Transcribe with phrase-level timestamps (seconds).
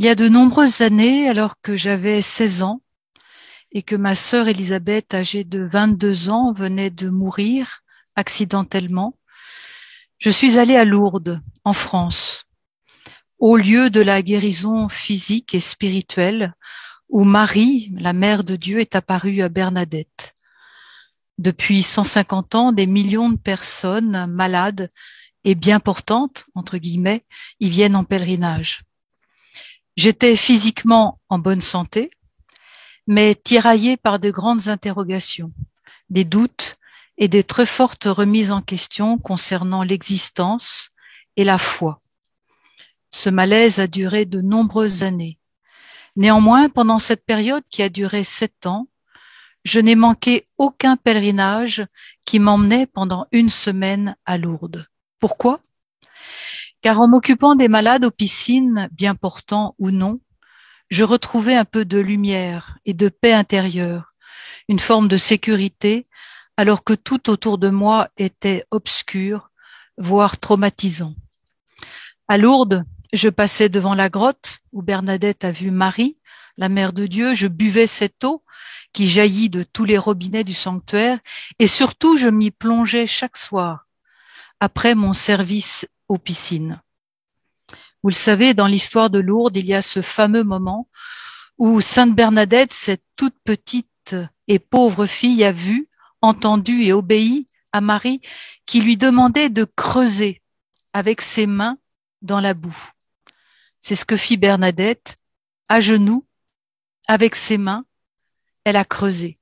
[0.00, 2.80] Il y a de nombreuses années, alors que j'avais 16 ans
[3.70, 7.82] et que ma sœur Elisabeth, âgée de 22 ans, venait de mourir
[8.16, 9.18] accidentellement,
[10.16, 12.46] je suis allée à Lourdes, en France,
[13.38, 16.54] au lieu de la guérison physique et spirituelle
[17.10, 20.32] où Marie, la mère de Dieu, est apparue à Bernadette.
[21.36, 24.88] Depuis 150 ans, des millions de personnes malades
[25.44, 27.26] et bien portantes, entre guillemets,
[27.60, 28.78] y viennent en pèlerinage.
[30.02, 32.10] J'étais physiquement en bonne santé,
[33.06, 35.52] mais tiraillée par de grandes interrogations,
[36.08, 36.76] des doutes
[37.18, 40.88] et des très fortes remises en question concernant l'existence
[41.36, 42.00] et la foi.
[43.10, 45.38] Ce malaise a duré de nombreuses années.
[46.16, 48.88] Néanmoins, pendant cette période qui a duré sept ans,
[49.66, 51.82] je n'ai manqué aucun pèlerinage
[52.24, 54.82] qui m'emmenait pendant une semaine à Lourdes.
[55.18, 55.60] Pourquoi?
[56.82, 60.20] Car en m'occupant des malades aux piscines, bien portants ou non,
[60.88, 64.14] je retrouvais un peu de lumière et de paix intérieure,
[64.68, 66.04] une forme de sécurité,
[66.56, 69.50] alors que tout autour de moi était obscur,
[69.98, 71.14] voire traumatisant.
[72.28, 76.16] À Lourdes, je passais devant la grotte où Bernadette a vu Marie,
[76.56, 78.40] la mère de Dieu, je buvais cette eau
[78.92, 81.18] qui jaillit de tous les robinets du sanctuaire,
[81.58, 83.86] et surtout je m'y plongeais chaque soir,
[84.58, 86.82] après mon service aux piscines.
[88.02, 90.88] Vous le savez, dans l'histoire de Lourdes, il y a ce fameux moment
[91.56, 94.16] où Sainte Bernadette, cette toute petite
[94.48, 95.88] et pauvre fille, a vu,
[96.20, 98.20] entendu et obéi à Marie
[98.66, 100.42] qui lui demandait de creuser
[100.92, 101.78] avec ses mains
[102.22, 102.90] dans la boue.
[103.78, 105.14] C'est ce que fit Bernadette,
[105.68, 106.26] à genoux,
[107.06, 107.84] avec ses mains,
[108.64, 109.36] elle a creusé.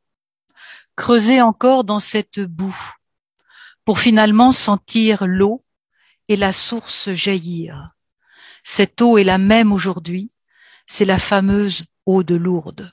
[0.96, 2.78] Creusé encore dans cette boue,
[3.86, 5.64] pour finalement sentir l'eau
[6.28, 7.94] et la source jaillir.
[8.64, 10.30] Cette eau est la même aujourd'hui,
[10.86, 12.90] c'est la fameuse eau de Lourdes.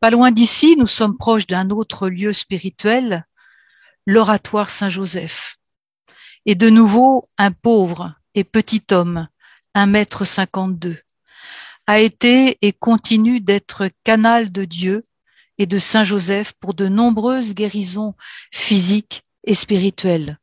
[0.00, 3.26] Pas loin d'ici, nous sommes proches d'un autre lieu spirituel,
[4.06, 5.58] l'oratoire Saint-Joseph.
[6.44, 9.28] Et de nouveau, un pauvre et petit homme,
[9.74, 10.98] un mètre cinquante-deux,
[11.86, 15.06] a été et continue d'être canal de Dieu
[15.58, 18.14] et de Saint Joseph pour de nombreuses guérisons
[18.52, 20.38] physiques et spirituelles.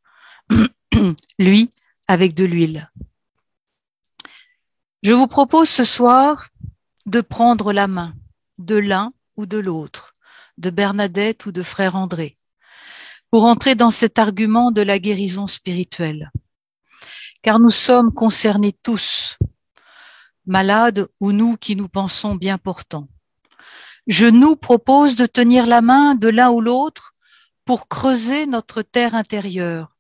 [1.40, 1.70] lui
[2.08, 2.90] avec de l'huile.
[5.04, 6.50] Je vous propose ce soir
[7.06, 8.14] de prendre la main
[8.58, 10.12] de l'un ou de l'autre,
[10.58, 12.36] de Bernadette ou de frère André,
[13.32, 16.32] pour entrer dans cet argument de la guérison spirituelle.
[17.42, 19.38] Car nous sommes concernés tous,
[20.46, 23.08] malades ou nous qui nous pensons bien portants.
[24.08, 27.14] Je nous propose de tenir la main de l'un ou l'autre
[27.64, 29.94] pour creuser notre terre intérieure,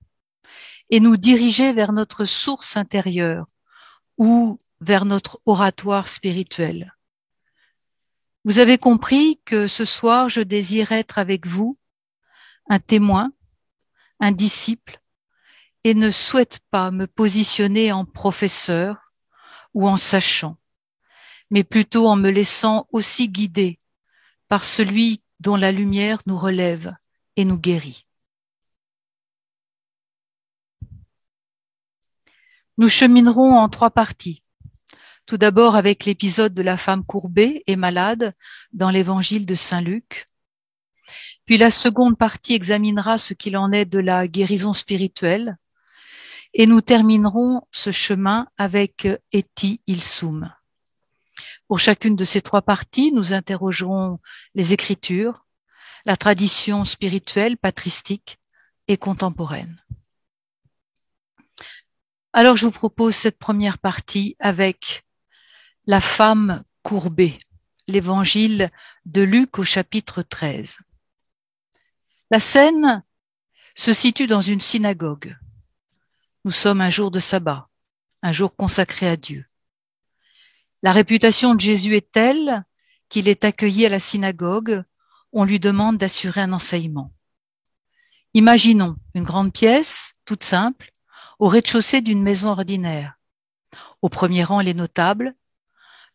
[0.89, 3.47] et nous diriger vers notre source intérieure
[4.17, 6.95] ou vers notre oratoire spirituel.
[8.45, 11.77] Vous avez compris que ce soir, je désire être avec vous
[12.69, 13.31] un témoin,
[14.19, 15.01] un disciple,
[15.83, 19.13] et ne souhaite pas me positionner en professeur
[19.73, 20.57] ou en sachant,
[21.49, 23.79] mais plutôt en me laissant aussi guider
[24.47, 26.93] par celui dont la lumière nous relève
[27.35, 28.05] et nous guérit.
[32.79, 34.41] Nous cheminerons en trois parties.
[35.25, 38.33] Tout d'abord avec l'épisode de la femme courbée et malade
[38.71, 40.25] dans l'évangile de Saint Luc.
[41.45, 45.57] Puis la seconde partie examinera ce qu'il en est de la guérison spirituelle.
[46.53, 50.49] Et nous terminerons ce chemin avec Eti Ilsum.
[51.67, 54.19] Pour chacune de ces trois parties, nous interrogerons
[54.55, 55.45] les Écritures,
[56.05, 58.39] la tradition spirituelle, patristique
[58.87, 59.75] et contemporaine.
[62.31, 65.03] Alors je vous propose cette première partie avec
[65.87, 67.33] la femme courbée,
[67.87, 68.69] l'évangile
[69.05, 70.77] de Luc au chapitre 13.
[72.29, 73.03] La scène
[73.73, 75.35] se situe dans une synagogue.
[76.45, 77.67] Nous sommes un jour de sabbat,
[78.21, 79.45] un jour consacré à Dieu.
[80.83, 82.63] La réputation de Jésus est telle
[83.09, 84.83] qu'il est accueilli à la synagogue,
[85.33, 87.11] on lui demande d'assurer un enseignement.
[88.35, 90.91] Imaginons une grande pièce, toute simple,
[91.39, 93.17] au rez-de-chaussée d'une maison ordinaire.
[94.01, 95.33] Au premier rang, les notables,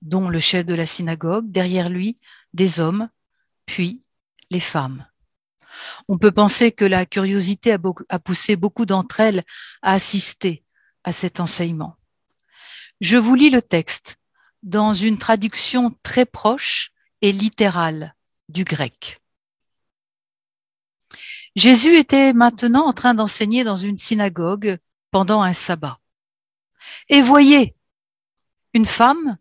[0.02, 2.18] dont le chef de la synagogue, derrière lui,
[2.52, 3.08] des hommes,
[3.66, 4.00] puis
[4.50, 5.06] les femmes.
[6.08, 9.42] On peut penser que la curiosité a, poussé beaucoup d'entre elles
[9.82, 10.62] à assister
[11.02, 11.96] à cet enseignement.
[13.00, 14.18] Je vous lis le texte
[14.62, 16.90] dans une traduction très proche
[17.22, 18.14] et littérale
[18.48, 19.20] du grec.
[21.56, 24.78] Jésus était maintenant en train d'enseigner dans une synagogue
[25.14, 26.00] pendant un sabbat.
[27.08, 27.76] Et voyez,
[28.72, 29.38] une femme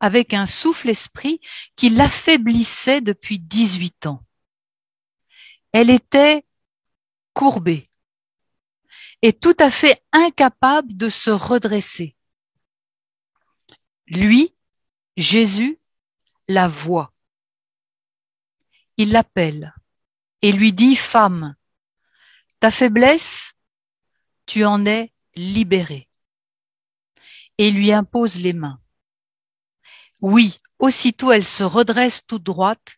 [0.00, 1.40] avec un souffle esprit
[1.76, 4.24] qui l'affaiblissait depuis 18 ans.
[5.70, 6.44] Elle était
[7.34, 7.84] courbée
[9.22, 12.16] et tout à fait incapable de se redresser.
[14.08, 14.52] Lui,
[15.16, 15.78] Jésus,
[16.48, 17.12] la voit.
[18.96, 19.72] Il l'appelle
[20.42, 21.54] et lui dit, Femme,
[22.58, 23.55] ta faiblesse,
[24.46, 26.08] tu en es libérée.
[27.58, 28.80] Et lui impose les mains.
[30.22, 32.96] Oui, aussitôt elle se redresse toute droite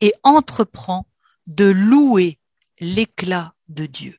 [0.00, 1.06] et entreprend
[1.46, 2.38] de louer
[2.80, 4.18] l'éclat de Dieu.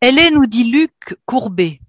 [0.00, 1.80] Elle est, nous dit Luc, courbée.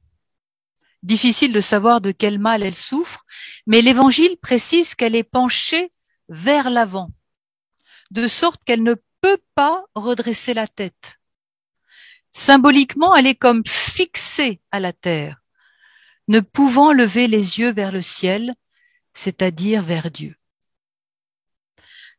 [1.04, 3.26] Difficile de savoir de quel mal elle souffre,
[3.66, 5.90] mais l'évangile précise qu'elle est penchée
[6.30, 7.12] vers l'avant,
[8.12, 11.17] de sorte qu'elle ne peut pas redresser la tête.
[12.40, 15.42] Symboliquement, elle est comme fixée à la terre,
[16.28, 18.54] ne pouvant lever les yeux vers le ciel,
[19.16, 20.36] c'est-à-dire vers Dieu.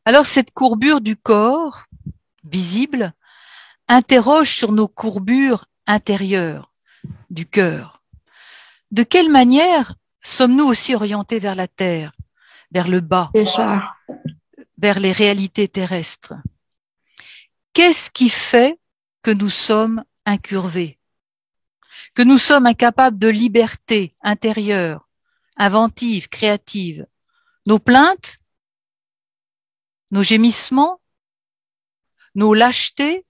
[0.05, 1.85] Alors cette courbure du corps,
[2.43, 3.13] visible,
[3.87, 6.73] interroge sur nos courbures intérieures
[7.31, 8.03] du cœur.
[8.91, 12.11] De quelle manière sommes-nous aussi orientés vers la terre,
[12.73, 13.31] vers le bas,
[14.79, 16.35] vers les réalités terrestres?
[17.73, 18.81] Qu'est-ce qui fait
[19.23, 20.99] que nous sommes incurvés,
[22.15, 25.09] que nous sommes incapables de liberté intérieure,
[25.57, 27.07] inventive, créative.
[27.67, 28.37] Nos plaintes
[30.11, 31.01] Nos gémissements
[32.35, 33.27] Nos lâchetés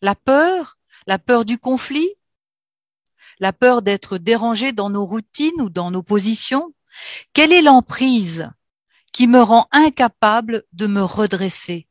[0.00, 2.08] La peur La peur du conflit
[3.40, 6.72] La peur d'être dérangé dans nos routines ou dans nos positions.
[7.32, 8.50] Quelle est l'emprise
[9.12, 11.88] qui me rend incapable de me redresser?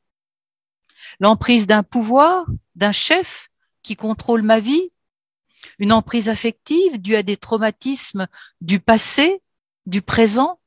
[1.20, 2.46] L'emprise d'un pouvoir,
[2.76, 3.52] d'un chef
[3.84, 4.90] qui contrôle ma vie,
[5.80, 8.28] une emprise affective due à des traumatismes
[8.62, 9.42] du passé,
[9.86, 10.60] du présent.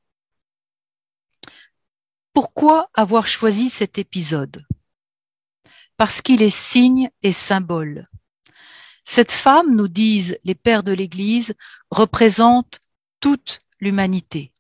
[2.33, 4.65] Pourquoi avoir choisi cet épisode?
[5.97, 8.09] Parce qu'il est signe et symbole.
[9.05, 11.55] Cette femme, nous disent les pères de l'Église,
[11.91, 12.81] représente
[13.21, 14.53] toute l'humanité.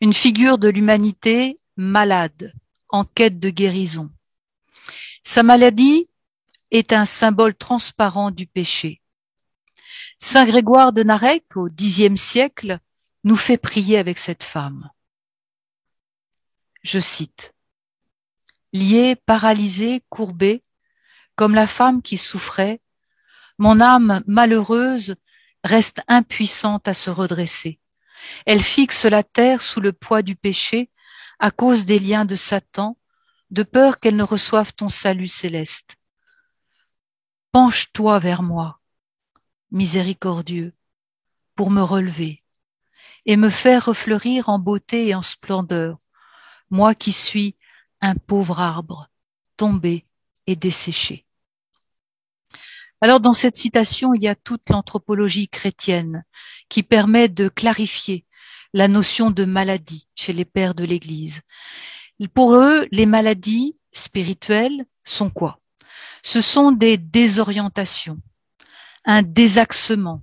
[0.00, 2.52] Une figure de l'humanité malade,
[2.88, 4.10] en quête de guérison.
[5.22, 6.08] Sa maladie
[6.70, 9.00] est un symbole transparent du péché.
[10.18, 12.78] Saint Grégoire de Narek, au Xe siècle,
[13.24, 14.90] nous fait prier avec cette femme.
[16.82, 17.54] Je cite.
[18.72, 20.62] Liée, paralysée, courbée,
[21.36, 22.80] comme la femme qui souffrait,
[23.58, 25.14] mon âme malheureuse
[25.64, 27.80] reste impuissante à se redresser.
[28.46, 30.90] Elle fixe la terre sous le poids du péché
[31.38, 32.96] à cause des liens de Satan
[33.50, 35.97] de peur qu'elle ne reçoive ton salut céleste.
[37.60, 38.78] Penche-toi vers moi,
[39.72, 40.74] miséricordieux,
[41.56, 42.44] pour me relever
[43.26, 45.98] et me faire refleurir en beauté et en splendeur,
[46.70, 47.56] moi qui suis
[48.00, 49.08] un pauvre arbre,
[49.56, 50.06] tombé
[50.46, 51.26] et desséché.
[53.00, 56.24] Alors dans cette citation, il y a toute l'anthropologie chrétienne
[56.68, 58.24] qui permet de clarifier
[58.72, 61.40] la notion de maladie chez les pères de l'Église
[62.34, 65.57] pour eux, les maladies spirituelles sont quoi?
[66.28, 68.20] Ce sont des désorientations,
[69.06, 70.20] un désaxement,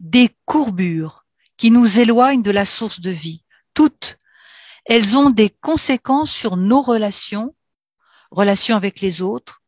[0.00, 1.24] des courbures
[1.56, 3.44] qui nous éloignent de la source de vie.
[3.72, 4.18] Toutes,
[4.86, 7.54] elles ont des conséquences sur nos relations,
[8.32, 9.62] relations avec les autres,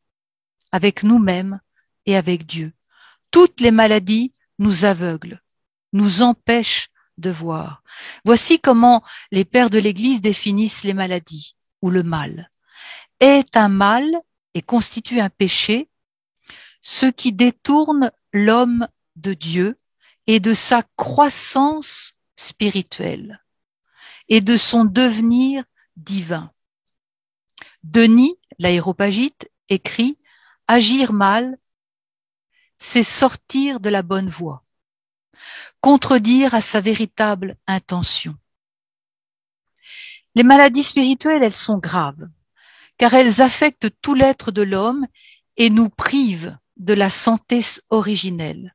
[0.73, 1.61] avec nous-mêmes
[2.07, 2.73] et avec Dieu.
[3.31, 5.41] Toutes les maladies nous aveuglent,
[5.93, 6.89] nous empêchent
[7.19, 7.85] de voir.
[8.25, 12.51] Voici comment les pères de l'Église définissent les maladies ou le mal.
[13.21, 14.11] Est un mal
[14.55, 15.89] et constitue un péché
[16.81, 19.77] ce qui détourne l'homme de Dieu
[20.27, 23.45] et de sa croissance spirituelle
[24.29, 25.65] et de son devenir
[25.97, 26.53] divin.
[27.83, 30.19] Denis, l'aéropagite, écrit
[30.69, 31.59] Agir mal,
[32.79, 34.65] c'est sortir de la bonne voie
[35.83, 38.37] contredire à sa véritable intention.
[40.35, 42.29] Les maladies spirituelles, elles sont graves,
[42.99, 45.07] car elles affectent tout l'être de l'homme
[45.57, 48.73] et nous privent de la santé originelle.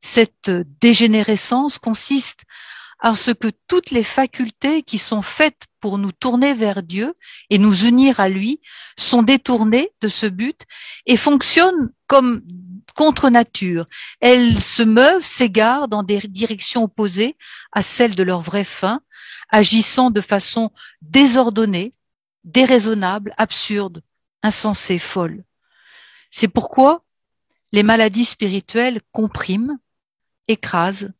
[0.00, 2.42] Cette dégénérescence consiste
[2.98, 7.12] à ce que toutes les facultés qui sont faites pour nous tourner vers Dieu
[7.50, 8.60] et nous unir à lui
[8.98, 10.62] sont détournées de ce but
[11.04, 12.42] et fonctionnent comme
[12.94, 13.84] contre nature.
[14.20, 17.36] Elles se meuvent, s'égarent dans des directions opposées
[17.72, 19.00] à celles de leur vraie fin,
[19.50, 20.70] agissant de façon
[21.02, 21.92] désordonnée,
[22.46, 24.02] déraisonnable, absurde,
[24.42, 25.44] insensée, folle.
[26.30, 27.04] C'est pourquoi
[27.72, 29.78] les maladies spirituelles compriment,
[30.48, 31.12] écrasent,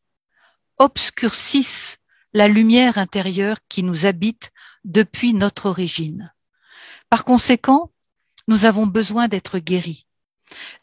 [0.77, 1.99] obscurcissent
[2.33, 4.51] la lumière intérieure qui nous habite
[4.85, 6.33] depuis notre origine.
[7.09, 7.91] Par conséquent,
[8.47, 10.07] nous avons besoin d'être guéris,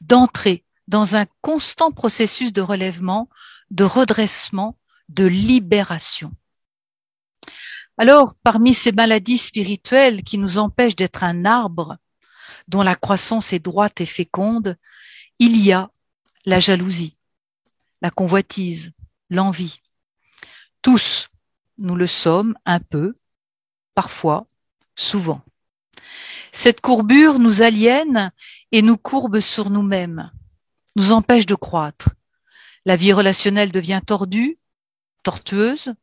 [0.00, 3.30] d'entrer dans un constant processus de relèvement,
[3.70, 6.32] de redressement, de libération.
[7.96, 11.96] Alors, parmi ces maladies spirituelles qui nous empêchent d'être un arbre
[12.66, 14.76] dont la croissance est droite et féconde,
[15.38, 15.90] il y a
[16.44, 17.18] la jalousie,
[18.02, 18.92] la convoitise,
[19.30, 19.80] l'envie.
[20.82, 21.28] Tous,
[21.78, 23.14] nous le sommes un peu,
[23.94, 24.46] parfois,
[24.96, 25.42] souvent.
[26.52, 28.32] Cette courbure nous aliène
[28.72, 30.32] et nous courbe sur nous-mêmes,
[30.96, 32.10] nous empêche de croître.
[32.84, 34.56] La vie relationnelle devient tordue,
[35.22, 35.94] tortueuse,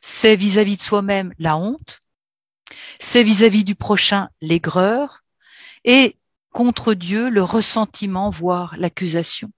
[0.00, 2.00] c'est vis-à-vis de soi-même la honte,
[2.98, 5.20] c'est vis-à-vis du prochain l'aigreur,
[5.84, 6.16] et
[6.52, 9.50] contre Dieu le ressentiment, voire l'accusation.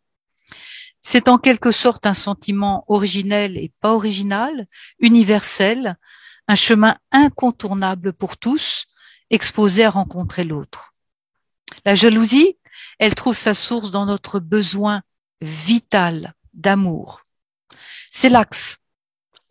[1.01, 4.67] C'est en quelque sorte un sentiment originel et pas original,
[5.01, 5.97] universel,
[6.47, 8.87] un chemin incontournable pour tous,
[9.31, 10.93] exposés à rencontrer l'autre.
[11.85, 12.59] La jalousie,
[12.99, 15.03] elle trouve sa source dans notre besoin
[15.41, 17.23] vital d'amour.
[18.11, 18.79] C'est l'axe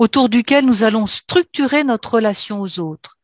[0.02, 3.20] autour duquel nous allons structurer notre relation aux autres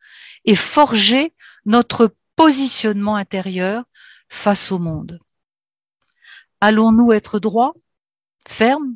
[0.45, 1.33] et forger
[1.65, 3.83] notre positionnement intérieur
[4.29, 5.19] face au monde.
[6.61, 7.73] Allons-nous être droits,
[8.47, 8.95] fermes,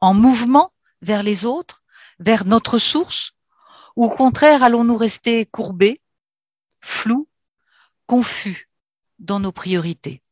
[0.00, 1.82] en mouvement vers les autres,
[2.18, 3.32] vers notre source,
[3.94, 6.00] ou au contraire allons-nous rester courbés,
[6.80, 7.28] flous,
[8.06, 8.70] confus
[9.18, 10.22] dans nos priorités?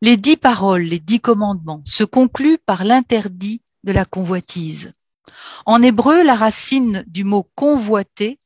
[0.00, 4.92] Les dix paroles, les dix commandements se concluent par l'interdit de la convoitise.
[5.66, 8.38] En hébreu, la racine du mot convoiter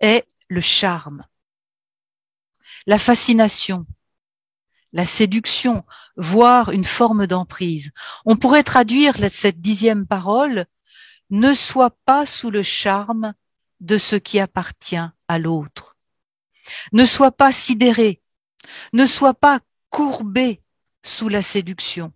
[0.00, 1.24] est le charme
[2.88, 3.86] la fascination,
[4.92, 5.84] la séduction,
[6.16, 7.92] voire une forme d'emprise.
[8.24, 10.64] On pourrait traduire cette dixième parole
[11.28, 13.34] ne sois pas sous le charme
[13.80, 15.96] de ce qui appartient à l'autre.
[16.92, 18.22] Ne sois pas sidéré,
[18.94, 20.62] ne sois pas courbé
[21.02, 22.14] sous la séduction.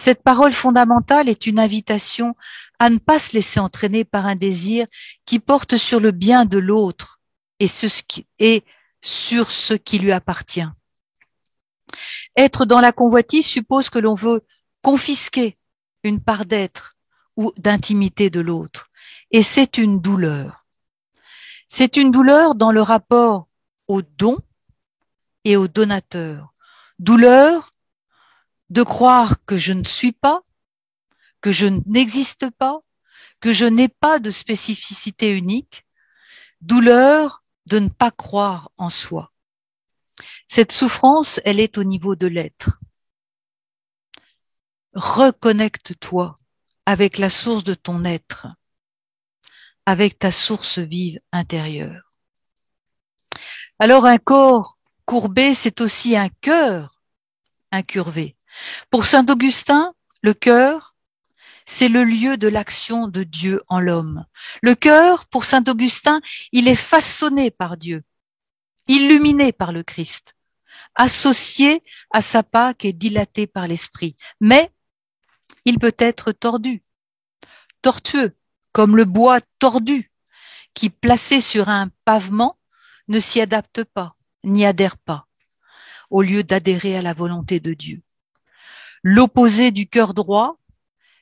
[0.00, 2.34] Cette parole fondamentale est une invitation
[2.78, 4.86] à ne pas se laisser entraîner par un désir
[5.26, 7.20] qui porte sur le bien de l'autre
[7.58, 10.64] et, sur ce qui lui appartient.
[12.34, 14.40] Être dans la convoitise suppose que l'on veut
[14.80, 15.58] confisquer
[16.02, 16.94] une part d'être
[17.36, 18.88] ou d'intimité de l'autre.
[19.30, 20.64] Et c'est une douleur.
[21.68, 23.48] C'est une douleur dans le rapport
[23.86, 24.38] au don
[25.44, 26.54] et au donateur.
[26.98, 27.68] Douleur
[28.70, 30.42] de croire que je ne suis pas,
[31.40, 32.78] que je n'existe pas,
[33.40, 35.86] que je n'ai pas de spécificité unique.
[36.60, 39.32] Douleur de ne pas croire en soi.
[40.46, 42.78] Cette souffrance, elle est au niveau de l'être.
[44.94, 46.34] Reconnecte-toi
[46.84, 48.48] avec la source de ton être,
[49.86, 52.10] avec ta source vive intérieure.
[53.78, 56.90] Alors un corps courbé, c'est aussi un cœur
[57.70, 58.36] incurvé.
[58.90, 60.96] Pour saint Augustin, le cœur,
[61.66, 64.26] c'est le lieu de l'action de Dieu en l'homme.
[64.62, 66.20] Le cœur, pour saint Augustin,
[66.52, 68.02] il est façonné par Dieu,
[68.88, 70.34] illuminé par le Christ,
[70.96, 74.16] associé à sa Pâque et dilaté par l'Esprit.
[74.40, 74.70] Mais
[75.64, 76.82] il peut être tordu,
[77.82, 78.36] tortueux,
[78.72, 80.10] comme le bois tordu,
[80.74, 82.58] qui, placé sur un pavement,
[83.08, 85.26] ne s'y adapte pas, n'y adhère pas,
[86.10, 88.02] au lieu d'adhérer à la volonté de Dieu.
[89.02, 90.58] L'opposé du cœur droit,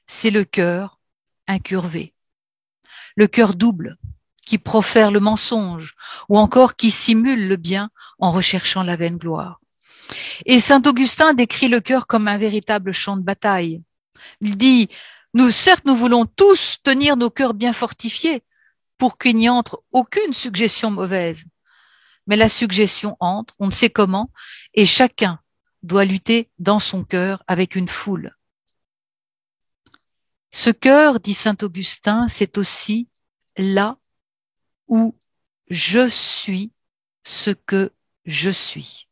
[0.07, 0.99] c'est le cœur
[1.47, 2.15] incurvé.
[3.15, 3.97] Le cœur double,
[4.45, 5.95] qui profère le mensonge,
[6.29, 9.61] ou encore qui simule le bien en recherchant la vaine gloire.
[10.47, 13.79] Et saint Augustin décrit le cœur comme un véritable champ de bataille.
[14.41, 14.89] Il dit,
[15.35, 18.43] nous, certes, nous voulons tous tenir nos cœurs bien fortifiés
[18.97, 21.45] pour qu'il n'y entre aucune suggestion mauvaise.
[22.27, 24.31] Mais la suggestion entre, on ne sait comment,
[24.75, 25.39] et chacun
[25.83, 28.35] doit lutter dans son cœur avec une foule.
[30.51, 33.09] Ce cœur, dit saint Augustin, c'est aussi
[33.57, 33.99] là
[34.89, 35.17] où
[35.69, 36.73] je suis
[37.25, 37.93] ce que
[38.25, 39.09] je suis.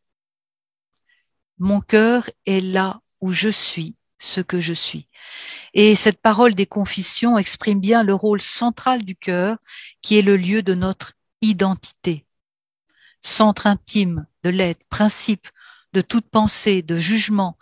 [1.58, 5.08] Mon cœur est là où je suis ce que je suis.
[5.75, 9.58] Et cette parole des confessions exprime bien le rôle central du cœur,
[10.00, 12.26] qui est le lieu de notre identité,
[13.20, 15.49] centre intime de l'être, principe
[15.97, 17.57] de toute pensée, de jugement,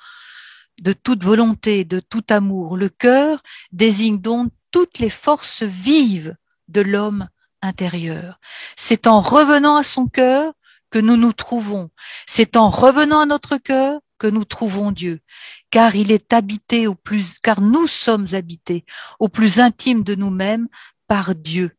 [0.82, 2.76] de toute volonté, de tout amour.
[2.76, 6.36] Le cœur désigne donc toutes les forces vives
[6.66, 7.28] de l'homme
[7.62, 8.40] intérieur.
[8.74, 10.52] C'est en revenant à son cœur
[10.90, 11.90] que nous nous trouvons.
[12.26, 15.20] C'est en revenant à notre cœur que nous trouvons Dieu,
[15.70, 18.84] car il est habité au plus, car nous sommes habités
[19.20, 20.66] au plus intime de nous-mêmes
[21.06, 21.70] par Dieu,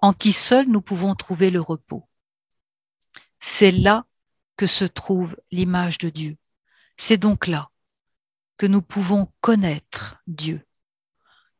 [0.00, 2.08] en qui seul nous pouvons trouver le repos.
[3.40, 4.04] C'est là
[4.58, 6.36] que se trouve l'image de Dieu.
[6.98, 7.70] C'est donc là
[8.58, 10.66] que nous pouvons connaître Dieu.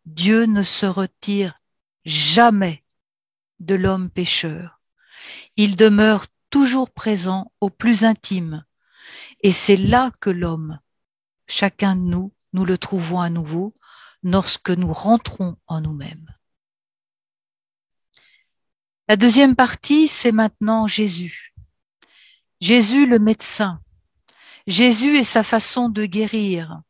[0.04, 1.60] Dieu ne se retire
[2.04, 2.84] jamais
[3.60, 4.80] de l'homme pécheur.
[5.56, 8.64] Il demeure toujours présent au plus intime.
[9.40, 10.80] Et c'est là que l'homme,
[11.46, 13.74] chacun de nous, nous le trouvons à nouveau
[14.24, 16.34] lorsque nous rentrons en nous-mêmes.
[19.06, 21.47] La deuxième partie, c'est maintenant Jésus.
[22.60, 23.80] Jésus le médecin.
[24.66, 26.82] Jésus et sa façon de guérir.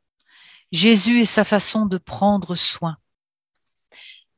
[0.73, 2.99] Jésus et sa façon de prendre soin.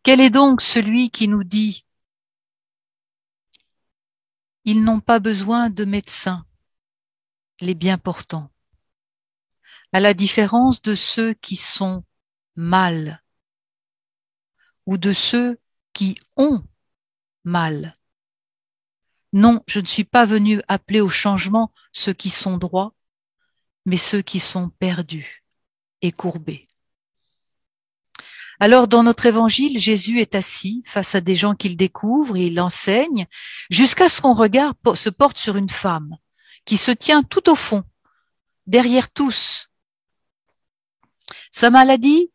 [0.03, 1.85] Quel est donc celui qui nous dit
[4.65, 6.47] ils n'ont pas besoin de médecins,
[7.61, 8.51] les bien portants,
[9.93, 12.05] à la différence de ceux qui sont
[12.57, 13.23] mal
[14.87, 15.59] ou de ceux
[15.93, 16.63] qui ont
[17.45, 17.99] mal.
[19.33, 22.95] Non, je ne suis pas venu appeler au changement ceux qui sont droits,
[23.87, 25.45] mais ceux qui sont perdus
[26.03, 26.69] et courbés.
[28.63, 32.61] Alors, dans notre évangile, Jésus est assis face à des gens qu'il découvre et il
[32.61, 33.27] enseigne
[33.71, 36.17] jusqu'à ce qu'on regard se porte sur une femme
[36.67, 37.85] qui se tient tout au fond,
[38.67, 39.71] derrière tous.
[41.51, 42.31] Sa maladie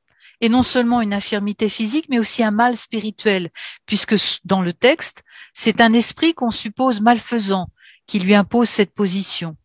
[0.50, 3.50] non seulement une infirmité physique, mais aussi un mal spirituel,
[3.86, 5.24] puisque dans le texte,
[5.54, 7.70] c'est un esprit qu'on suppose malfaisant
[8.08, 9.56] qui lui impose cette position.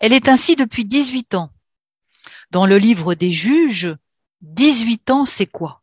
[0.00, 1.50] Elle est ainsi depuis 18 ans.
[2.50, 3.94] Dans le livre des juges,
[4.42, 5.82] 18 ans, c'est quoi?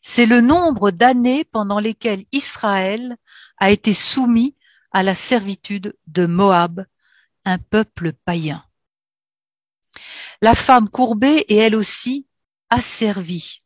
[0.00, 3.16] C'est le nombre d'années pendant lesquelles Israël
[3.58, 4.54] a été soumis
[4.92, 6.86] à la servitude de Moab,
[7.44, 8.64] un peuple païen.
[10.42, 12.25] La femme courbée est elle aussi
[12.70, 13.62] asservie,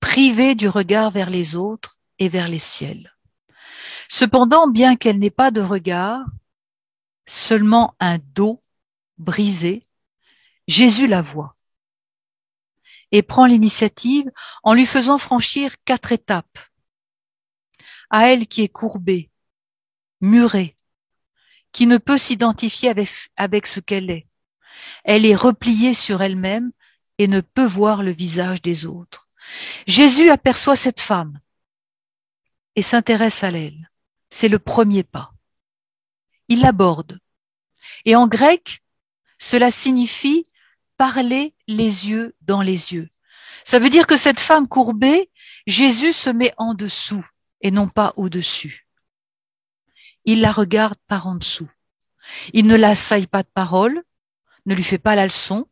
[0.00, 3.16] privée du regard vers les autres et vers les ciels.
[4.08, 6.24] Cependant, bien qu'elle n'ait pas de regard,
[7.26, 8.62] seulement un dos
[9.18, 9.82] brisé,
[10.68, 11.56] Jésus la voit
[13.10, 14.30] et prend l'initiative
[14.62, 16.58] en lui faisant franchir quatre étapes.
[18.10, 19.30] À elle qui est courbée,
[20.20, 20.76] murée,
[21.72, 24.26] qui ne peut s'identifier avec, avec ce qu'elle est.
[25.04, 26.72] Elle est repliée sur elle-même
[27.18, 29.28] et ne peut voir le visage des autres.
[29.86, 31.40] Jésus aperçoit cette femme
[32.76, 33.90] et s'intéresse à elle.
[34.30, 35.34] C'est le premier pas.
[36.48, 37.18] Il l'aborde.
[38.04, 38.82] Et en grec,
[39.38, 40.46] cela signifie
[40.96, 43.08] parler les yeux dans les yeux.
[43.64, 45.30] Ça veut dire que cette femme courbée,
[45.66, 47.26] Jésus se met en dessous
[47.60, 48.86] et non pas au-dessus.
[50.24, 51.70] Il la regarde par en dessous.
[52.52, 54.02] Il ne l'assaille pas de parole,
[54.66, 55.66] ne lui fait pas la leçon,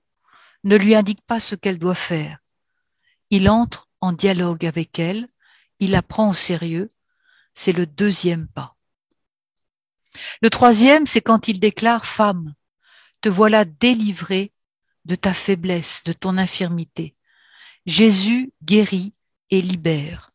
[0.65, 2.39] ne lui indique pas ce qu'elle doit faire.
[3.31, 5.29] Il entre en dialogue avec elle,
[5.79, 6.89] il la prend au sérieux,
[7.55, 8.77] c'est le deuxième pas.
[10.43, 12.55] Le troisième, c'est quand il déclare Femme,
[13.21, 14.53] te voilà délivrée
[15.05, 17.15] de ta faiblesse, de ton infirmité.
[17.87, 19.15] Jésus guérit
[19.51, 20.31] et libère.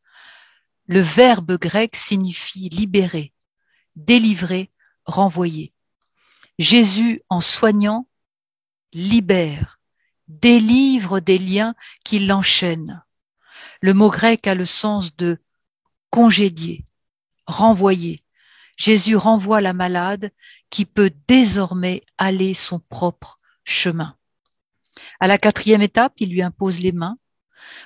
[0.88, 3.34] Le verbe grec signifie libérer,
[3.96, 4.72] délivrer,
[5.06, 5.74] renvoyer.
[6.60, 8.08] Jésus, en soignant,
[8.94, 9.80] libère,
[10.28, 13.04] délivre des liens qui l'enchaînent.
[13.82, 15.38] Le mot grec a le sens de
[16.10, 16.86] congédier,
[17.46, 18.24] renvoyer.
[18.78, 20.32] Jésus renvoie la malade
[20.70, 24.18] qui peut désormais aller son propre chemin.
[25.20, 27.18] À la quatrième étape, il lui impose les mains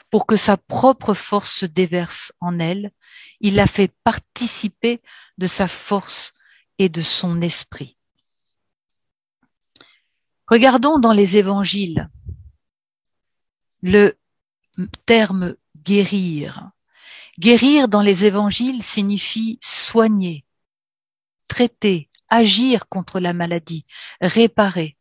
[0.09, 2.91] pour que sa propre force se déverse en elle.
[3.39, 5.01] Il la fait participer
[5.37, 6.33] de sa force
[6.77, 7.97] et de son esprit.
[10.47, 12.09] Regardons dans les évangiles
[13.81, 14.17] le
[15.05, 16.71] terme guérir.
[17.37, 20.45] Guérir dans les évangiles signifie soigner,
[21.47, 23.85] traiter, agir contre la maladie,
[24.21, 24.97] réparer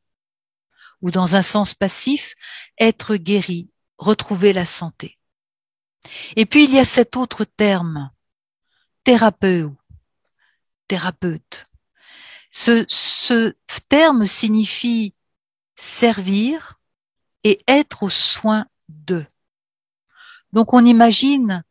[1.01, 2.35] ou dans un sens passif,
[2.79, 5.19] être guéri, retrouver la santé.
[6.37, 8.11] Et puis il y a cet autre terme,
[9.05, 9.75] thérapeute,
[10.87, 11.65] thérapeute.
[12.51, 13.55] Ce, ce
[13.89, 15.15] terme signifie
[15.77, 16.78] servir
[17.45, 19.27] et être au soin d'eux.
[20.53, 21.63] Donc on imagine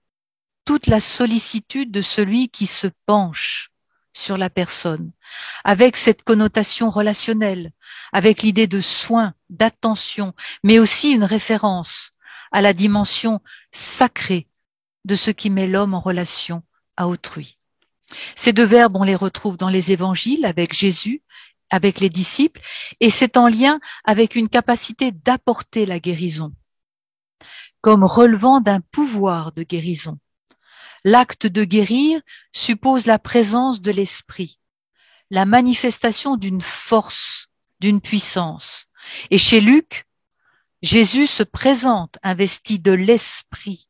[0.65, 3.71] toute la sollicitude de celui qui se penche
[4.13, 5.11] sur la personne,
[5.63, 7.71] avec cette connotation relationnelle,
[8.11, 12.11] avec l'idée de soin, d'attention, mais aussi une référence
[12.51, 14.47] à la dimension sacrée
[15.05, 16.63] de ce qui met l'homme en relation
[16.97, 17.57] à autrui.
[18.35, 21.21] Ces deux verbes, on les retrouve dans les évangiles avec Jésus,
[21.69, 22.61] avec les disciples,
[22.99, 26.53] et c'est en lien avec une capacité d'apporter la guérison,
[27.81, 30.17] comme relevant d'un pouvoir de guérison.
[31.03, 34.59] L'acte de guérir suppose la présence de l'esprit,
[35.29, 37.47] la manifestation d'une force,
[37.79, 38.87] d'une puissance.
[39.31, 40.05] Et chez Luc,
[40.81, 43.87] Jésus se présente investi de l'esprit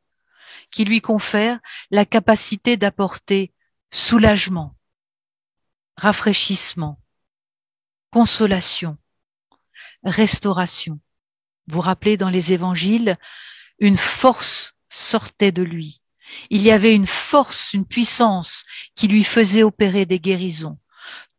[0.72, 1.60] qui lui confère
[1.92, 3.54] la capacité d'apporter
[3.92, 4.76] soulagement,
[5.96, 7.00] rafraîchissement,
[8.12, 8.98] consolation,
[10.04, 11.00] restauration.
[11.68, 13.16] Vous rappelez dans les évangiles,
[13.80, 16.02] une force sortait de lui.
[16.50, 18.64] Il y avait une force, une puissance
[18.96, 20.78] qui lui faisait opérer des guérisons.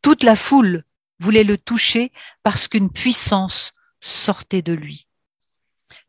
[0.02, 0.84] Toute la foule
[1.18, 5.08] voulait le toucher parce qu'une puissance sortait de lui.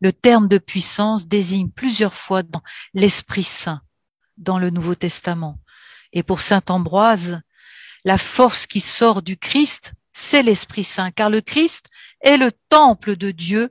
[0.01, 2.61] Le terme de puissance désigne plusieurs fois dans
[2.93, 3.81] l'Esprit Saint
[4.37, 5.59] dans le Nouveau Testament.
[6.13, 7.41] Et pour Saint Ambroise,
[8.05, 11.89] la force qui sort du Christ, c'est l'Esprit Saint, car le Christ
[12.21, 13.69] est le temple de Dieu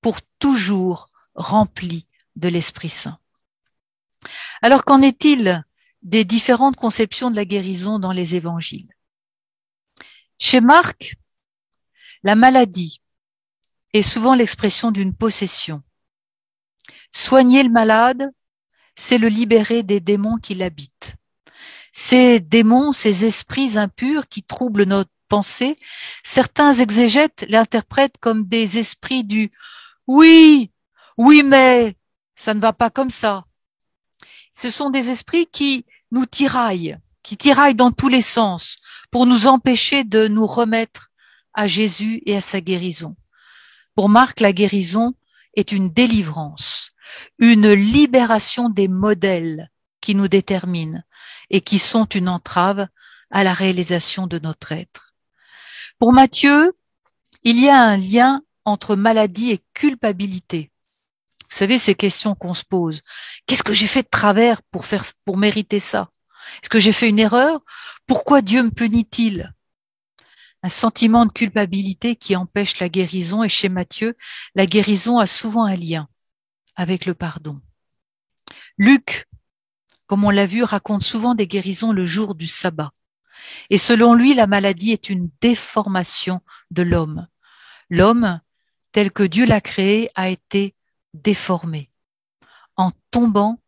[0.00, 3.18] pour toujours rempli de l'Esprit Saint.
[4.62, 5.64] Alors qu'en est-il
[6.02, 8.92] des différentes conceptions de la guérison dans les évangiles?
[10.38, 11.16] Chez Marc,
[12.22, 13.00] la maladie
[13.92, 15.82] est souvent l'expression d'une possession.
[17.12, 18.30] Soigner le malade,
[18.94, 21.16] c'est le libérer des démons qui l'habitent.
[21.92, 25.76] Ces démons, ces esprits impurs qui troublent notre pensée,
[26.24, 29.50] certains exégètes l'interprètent comme des esprits du
[30.06, 30.72] oui,
[31.18, 31.96] oui, mais
[32.34, 33.44] ça ne va pas comme ça.
[34.52, 38.78] Ce sont des esprits qui nous tiraillent, qui tiraillent dans tous les sens
[39.10, 41.10] pour nous empêcher de nous remettre
[41.52, 43.16] à Jésus et à sa guérison.
[43.94, 45.14] Pour Marc, la guérison
[45.54, 46.90] est une délivrance,
[47.38, 51.02] une libération des modèles qui nous déterminent
[51.50, 52.86] et qui sont une entrave
[53.30, 55.07] à la réalisation de notre être.
[55.98, 56.76] Pour Matthieu,
[57.42, 60.70] il y a un lien entre maladie et culpabilité.
[61.50, 63.00] Vous savez, ces questions qu'on se pose.
[63.46, 66.10] Qu'est-ce que j'ai fait de travers pour faire, pour mériter ça?
[66.62, 67.60] Est-ce que j'ai fait une erreur?
[68.06, 69.52] Pourquoi Dieu me punit-il?
[70.62, 74.16] Un sentiment de culpabilité qui empêche la guérison et chez Matthieu,
[74.54, 76.08] la guérison a souvent un lien
[76.76, 77.60] avec le pardon.
[78.76, 79.26] Luc,
[80.06, 82.92] comme on l'a vu, raconte souvent des guérisons le jour du sabbat.
[83.70, 87.26] Et selon lui, la maladie est une déformation de l'homme.
[87.90, 88.40] L'homme,
[88.92, 90.74] tel que Dieu l'a créé, a été
[91.14, 91.90] déformé
[92.76, 93.60] en tombant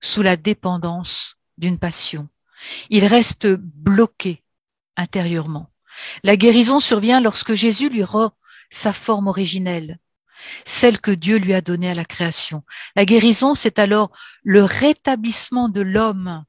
[0.00, 2.28] sous la dépendance d'une passion.
[2.90, 4.44] Il reste bloqué
[4.96, 5.70] intérieurement.
[6.22, 8.32] La guérison survient lorsque Jésus lui rend
[8.70, 9.98] sa forme originelle,
[10.64, 12.62] celle que Dieu lui a donnée à la création.
[12.94, 14.10] La guérison, c'est alors
[14.42, 16.44] le rétablissement de l'homme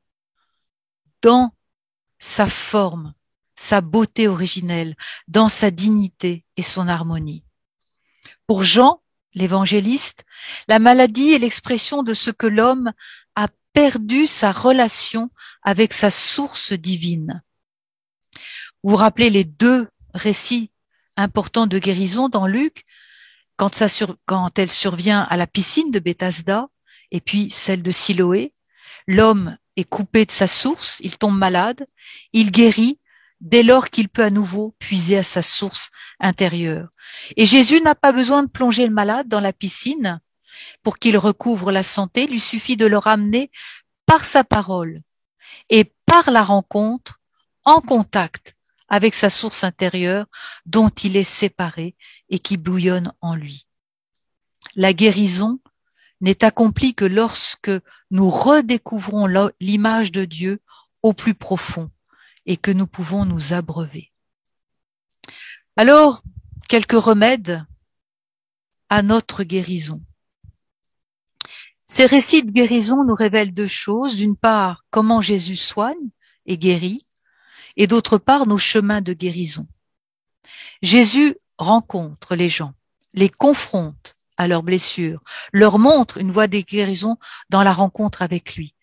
[1.21, 1.51] dans
[2.19, 3.13] sa forme,
[3.55, 4.95] sa beauté originelle,
[5.27, 7.43] dans sa dignité et son harmonie.
[8.45, 9.01] Pour Jean,
[9.33, 10.23] l'évangéliste,
[10.67, 12.91] la maladie est l'expression de ce que l'homme
[13.35, 15.29] a perdu sa relation
[15.61, 17.43] avec sa source divine.
[18.83, 20.71] Vous vous rappelez les deux récits
[21.15, 22.85] importants de guérison dans Luc,
[23.57, 26.69] quand, elle survient à la piscine de Bethesda
[27.11, 28.53] et puis celle de Siloé,
[29.07, 31.87] l'homme est coupé de sa source, il tombe malade,
[32.33, 32.99] il guérit
[33.39, 36.89] dès lors qu'il peut à nouveau puiser à sa source intérieure.
[37.37, 40.19] Et Jésus n'a pas besoin de plonger le malade dans la piscine
[40.83, 43.51] pour qu'il recouvre la santé, il lui suffit de le ramener
[44.05, 45.01] par sa parole
[45.69, 47.19] et par la rencontre
[47.65, 48.55] en contact
[48.89, 50.25] avec sa source intérieure
[50.65, 51.95] dont il est séparé
[52.29, 53.67] et qui bouillonne en lui.
[54.75, 55.59] La guérison
[56.21, 57.71] n'est accomplie que lorsque
[58.11, 59.27] nous redécouvrons
[59.59, 60.61] l'image de Dieu
[61.03, 61.89] au plus profond
[62.45, 64.11] et que nous pouvons nous abreuver.
[65.75, 66.21] Alors,
[66.67, 67.65] quelques remèdes
[68.89, 70.01] à notre guérison.
[71.85, 74.17] Ces récits de guérison nous révèlent deux choses.
[74.17, 76.09] D'une part, comment Jésus soigne
[76.45, 77.05] et guérit,
[77.77, 79.67] et d'autre part nos chemins de guérison.
[80.81, 82.73] Jésus rencontre les gens,
[83.13, 85.21] les confronte à leurs blessures,
[85.51, 87.17] leur montre une voie de guérison
[87.49, 88.75] dans la rencontre avec lui.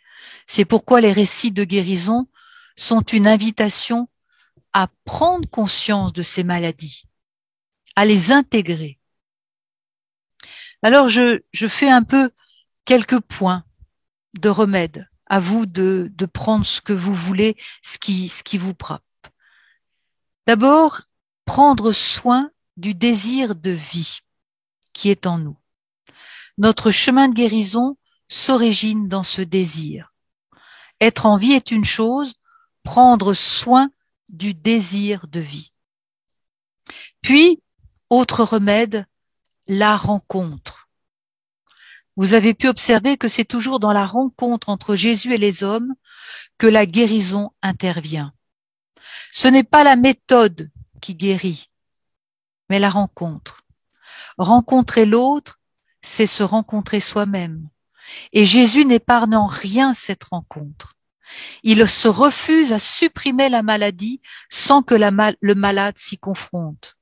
[0.47, 2.29] C'est pourquoi les récits de guérison
[2.77, 4.09] sont une invitation
[4.73, 7.05] à prendre conscience de ces maladies,
[7.97, 8.99] à les intégrer.
[10.83, 12.31] Alors je, je fais un peu
[12.85, 13.65] quelques points
[14.39, 18.59] de remède à vous de, de prendre ce que vous voulez, ce qui, ce qui
[18.59, 19.03] vous frappe.
[20.47, 21.03] D'abord,
[21.47, 24.21] prendre soin du désir de vie
[24.95, 25.59] qui est en nous.
[26.57, 30.15] Notre chemin de guérison s'origine dans ce désir.
[31.01, 32.37] Être en vie est une chose,
[32.83, 33.91] prendre soin
[34.29, 35.73] du désir de vie.
[37.21, 37.63] Puis,
[38.09, 39.07] autre remède,
[39.67, 40.89] la rencontre.
[42.17, 45.95] Vous avez pu observer que c'est toujours dans la rencontre entre Jésus et les hommes
[46.59, 48.33] que la guérison intervient.
[49.33, 51.71] Ce n'est pas la méthode qui guérit,
[52.71, 53.64] mais la rencontre.
[54.39, 55.61] Rencontrer l'autre,
[56.03, 57.69] c'est se rencontrer soi-même.
[58.33, 60.95] Et Jésus n'épargne en rien cette rencontre.
[61.63, 64.21] Il se refuse à supprimer la maladie
[64.51, 66.97] sans que le malade s'y confronte.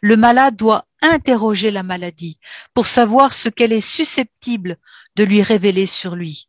[0.00, 2.38] Le malade doit interroger la maladie
[2.74, 4.78] pour savoir ce qu'elle est susceptible
[5.16, 6.48] de lui révéler sur lui.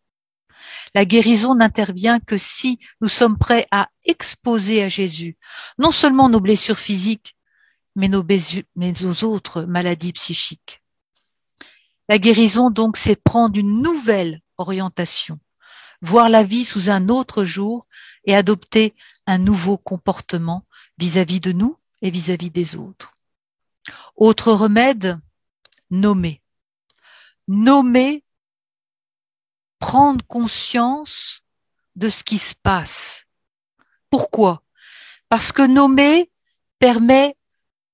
[0.96, 5.38] La guérison n'intervient que si nous sommes prêts à exposer à Jésus
[5.78, 7.36] non seulement nos blessures physiques,
[8.00, 10.82] mais nos, autres maladies psychiques.
[12.08, 15.38] La guérison, donc, c'est prendre une nouvelle orientation,
[16.02, 17.86] voir la vie sous un autre jour
[18.24, 18.96] et adopter
[19.28, 20.66] un nouveau comportement
[20.98, 23.14] vis-à-vis de nous et vis-à-vis des autres.
[24.16, 25.20] Autre remède,
[25.90, 26.42] nommer.
[27.50, 28.24] Nommer,
[29.80, 31.42] prendre conscience
[31.98, 33.28] de ce qui se passe.
[34.10, 34.64] Pourquoi?
[35.28, 36.32] Parce que nommer
[36.80, 37.36] permet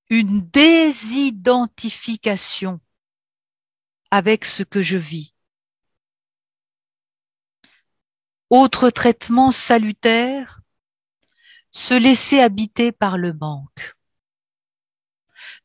[0.09, 2.79] une désidentification
[4.11, 5.33] avec ce que je vis.
[8.49, 10.61] Autre traitement salutaire,
[11.71, 13.95] se laisser habiter par le manque.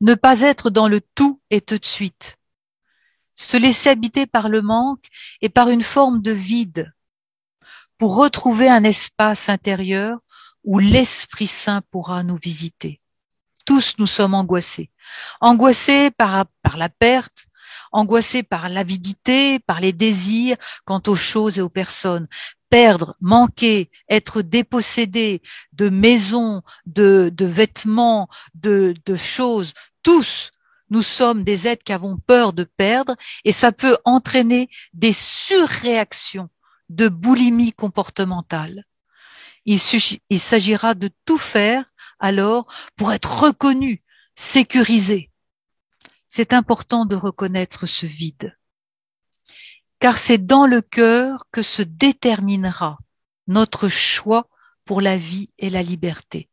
[0.00, 2.36] Ne pas être dans le tout et tout de suite.
[3.34, 5.06] Se laisser habiter par le manque
[5.40, 6.92] et par une forme de vide
[7.98, 10.18] pour retrouver un espace intérieur
[10.64, 12.99] où l'Esprit Saint pourra nous visiter.
[13.70, 14.90] Tous nous sommes angoissés.
[15.40, 16.44] Angoissés par,
[16.76, 17.46] la perte,
[17.92, 22.26] angoissé par l'avidité, par les désirs quant aux choses et aux personnes.
[22.68, 25.40] Perdre, manquer, être dépossédé
[25.72, 30.50] de maisons, de, vêtements, de, choses, tous,
[30.90, 36.48] nous sommes des êtres qui avons peur de perdre et ça peut entraîner des surréactions
[36.88, 38.84] de boulimie comportementale.
[39.64, 41.84] Il s'agira de tout faire
[42.20, 44.00] alors pour être reconnu,
[44.36, 45.30] sécurisé
[46.30, 48.56] c'est important de reconnaître ce vide.
[49.98, 52.98] Car c'est dans le cœur que se déterminera
[53.48, 54.48] notre choix
[54.84, 56.48] pour la vie et la liberté.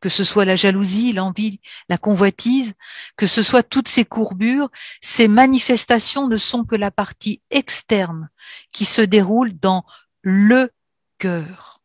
[0.00, 2.74] Que ce soit la jalousie, l'envie, la convoitise,
[3.16, 4.68] que ce soit toutes ces courbures,
[5.00, 8.30] ces manifestations ne sont que la partie externe
[8.72, 9.84] qui se déroule dans
[10.22, 10.72] le
[11.18, 11.78] cœur.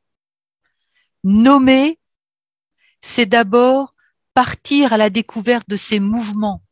[1.23, 1.99] Nommer,
[3.05, 3.93] c'est d'abord
[4.33, 6.63] partir à la découverte de ces mouvements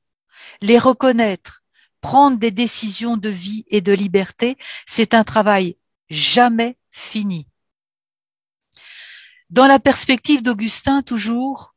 [0.62, 1.62] les reconnaître,
[2.02, 5.78] prendre des décisions de vie et de liberté, c'est un travail
[6.10, 7.48] jamais fini.
[9.52, 11.76] Dans la perspective d'Augustin, toujours,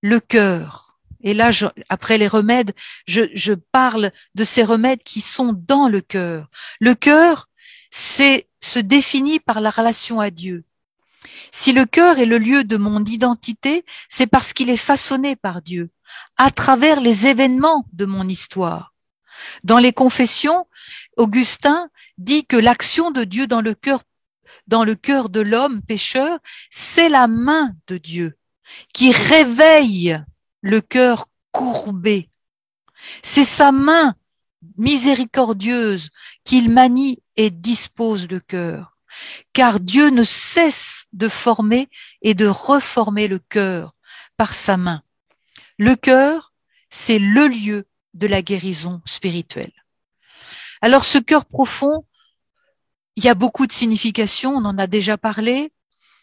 [0.00, 0.98] le cœur.
[1.20, 1.50] Et là,
[1.88, 2.74] après les remèdes,
[3.06, 6.50] je, je parle de ces remèdes qui sont dans le cœur.
[6.80, 7.48] Le cœur,
[7.90, 10.64] c'est se définit par la relation à Dieu.
[11.50, 15.62] Si le cœur est le lieu de mon identité, c'est parce qu'il est façonné par
[15.62, 15.90] Dieu
[16.36, 18.94] à travers les événements de mon histoire.
[19.64, 20.66] Dans les confessions,
[21.16, 24.00] Augustin dit que l'action de Dieu dans le cœur
[24.66, 26.38] dans le cœur de l'homme pécheur,
[26.70, 28.36] c'est la main de Dieu
[28.92, 30.22] qui réveille
[30.60, 32.30] le cœur courbé.
[33.22, 34.14] C'est sa main
[34.76, 36.10] miséricordieuse
[36.44, 38.91] qu'il manie et dispose le cœur.
[39.52, 41.88] Car Dieu ne cesse de former
[42.22, 43.94] et de reformer le cœur
[44.36, 45.02] par sa main.
[45.78, 46.52] Le cœur,
[46.90, 49.72] c'est le lieu de la guérison spirituelle.
[50.80, 52.06] Alors ce cœur profond,
[53.16, 55.72] il y a beaucoup de significations, on en a déjà parlé.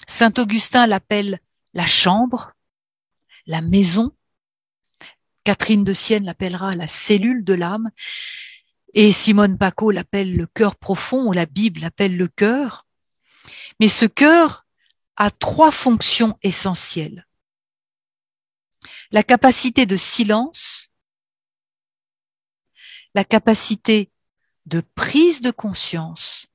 [0.08, 1.39] Saint Augustin l'appelle
[1.73, 2.54] la chambre,
[3.45, 4.12] la maison.
[5.43, 7.89] Catherine de Sienne l'appellera la cellule de l'âme.
[8.93, 12.88] Et Simone Paco l'appelle le cœur profond, ou la Bible l'appelle le cœur.
[13.80, 14.65] Mais ce cœur
[15.15, 17.25] a trois fonctions essentielles
[19.12, 20.89] la capacité de silence,
[23.15, 24.12] la capacité
[24.65, 26.45] de prise de conscience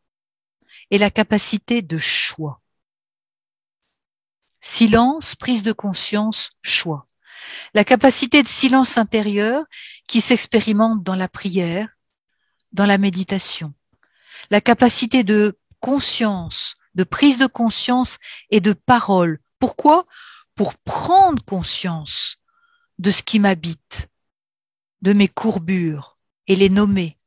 [0.90, 2.60] et la capacité de choix.
[4.60, 7.06] Silence, prise de conscience, choix.
[7.74, 9.64] La capacité de silence intérieur
[10.06, 11.93] qui s'expérimente dans la prière,
[12.74, 13.72] dans la méditation.
[14.50, 18.18] La capacité de conscience, de prise de conscience
[18.50, 19.38] et de parole.
[19.58, 20.04] Pourquoi?
[20.54, 22.36] Pour prendre conscience
[22.98, 24.08] de ce qui m'habite,
[25.02, 27.18] de mes courbures et les nommer.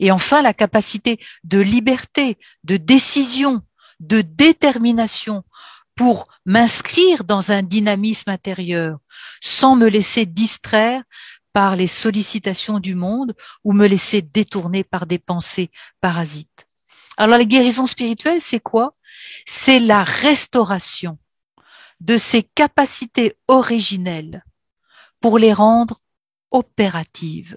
[0.00, 3.62] Et enfin, la capacité de liberté, de décision,
[4.00, 5.44] de détermination
[5.94, 8.98] pour m'inscrire dans un dynamisme intérieur
[9.40, 11.02] sans me laisser distraire
[11.52, 13.34] par les sollicitations du monde
[13.64, 16.66] ou me laisser détourner par des pensées parasites.
[17.16, 18.92] Alors la guérison spirituelle, c'est quoi?
[19.46, 21.18] C'est la restauration
[22.00, 24.42] de ces capacités originelles
[25.20, 25.98] pour les rendre
[26.50, 27.56] opératives.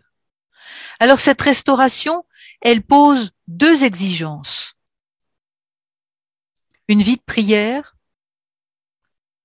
[0.99, 2.25] Alors cette restauration,
[2.61, 4.75] elle pose deux exigences.
[6.87, 7.95] Une vie de prière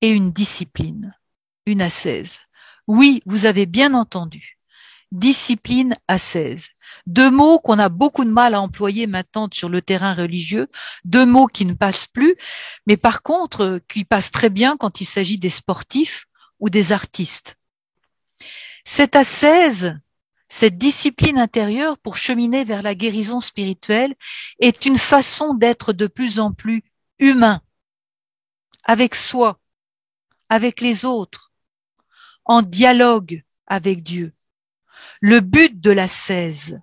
[0.03, 1.17] et une discipline,
[1.67, 2.41] une ascèse.
[2.91, 4.59] Oui, vous avez bien entendu.
[5.13, 6.71] Discipline ascèse.
[7.07, 10.67] Deux mots qu'on a beaucoup de mal à employer maintenant sur le terrain religieux,
[11.05, 12.35] deux mots qui ne passent plus,
[12.89, 16.27] mais par contre euh, qui passent très bien quand il s'agit des sportifs
[16.59, 17.55] ou des artistes.
[18.85, 19.97] Cette ascèse,
[20.49, 24.17] cette discipline intérieure pour cheminer vers la guérison spirituelle
[24.59, 26.83] est une façon d'être de plus en plus
[27.21, 27.61] humain,
[28.83, 29.61] avec soi,
[30.49, 31.50] avec les autres,
[32.45, 34.33] en dialogue avec Dieu.
[35.21, 36.81] Le but de la l'ascèse,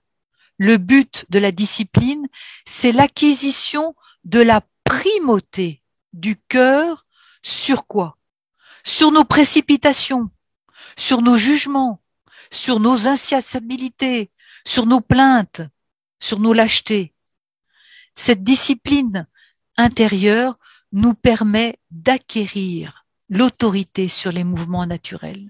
[0.58, 2.28] le but de la discipline,
[2.65, 7.06] c'est l'acquisition de la primauté du cœur
[7.43, 8.17] sur quoi?
[8.84, 10.30] Sur nos précipitations,
[10.98, 12.02] sur nos jugements,
[12.52, 14.32] sur nos insatiabilités,
[14.65, 15.62] sur nos plaintes,
[16.20, 17.13] sur nos lâchetés.
[18.15, 19.28] Cette discipline
[19.78, 20.58] intérieure
[20.91, 25.50] nous permet d'acquérir l'autorité sur les mouvements naturels.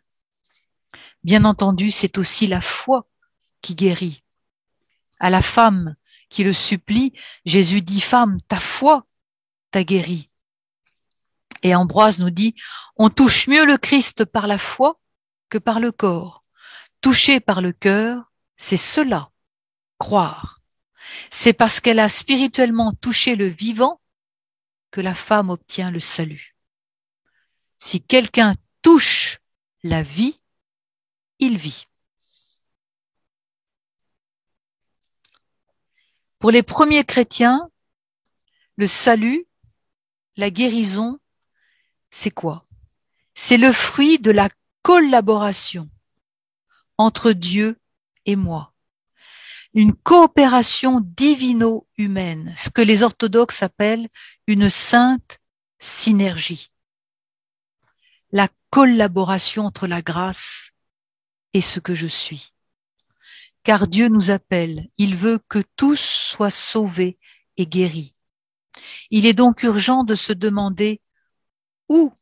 [1.23, 3.07] Bien entendu, c'est aussi la foi
[3.61, 4.23] qui guérit.
[5.19, 5.95] À la femme
[6.29, 7.13] qui le supplie,
[7.45, 9.05] Jésus dit, femme, ta foi
[9.71, 10.29] t'a guéri.
[11.63, 12.55] Et Ambroise nous dit,
[12.95, 14.99] on touche mieux le Christ par la foi
[15.49, 16.41] que par le corps.
[17.01, 19.31] Touché par le cœur, c'est cela,
[19.97, 20.61] croire.
[21.29, 24.01] C'est parce qu'elle a spirituellement touché le vivant
[24.91, 26.56] que la femme obtient le salut.
[27.77, 29.39] Si quelqu'un touche
[29.83, 30.39] la vie,
[31.39, 31.85] il vit.
[36.39, 37.69] Pour les premiers chrétiens,
[38.75, 39.47] le salut,
[40.35, 41.19] la guérison,
[42.11, 42.63] c'est quoi?
[43.33, 44.49] C'est le fruit de la
[44.81, 45.89] collaboration
[46.97, 47.79] entre Dieu
[48.25, 48.73] et moi.
[49.73, 54.07] Une coopération divino-humaine, ce que les orthodoxes appellent
[54.47, 55.39] une sainte
[55.77, 56.71] synergie.
[58.31, 60.71] La collaboration entre la grâce
[61.53, 62.53] et ce que je suis.
[63.63, 67.17] Car Dieu nous appelle, il veut que tous soient sauvés
[67.57, 68.13] et guéris.
[69.09, 71.01] Il est donc urgent de se demander
[71.89, 72.13] où